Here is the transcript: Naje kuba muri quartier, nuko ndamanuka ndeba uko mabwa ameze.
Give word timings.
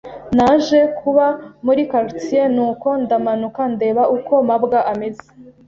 Naje 0.37 0.79
kuba 0.99 1.25
muri 1.65 1.81
quartier, 1.91 2.47
nuko 2.55 2.87
ndamanuka 3.03 3.61
ndeba 3.73 4.03
uko 4.17 4.33
mabwa 4.47 4.79
ameze. 4.91 5.25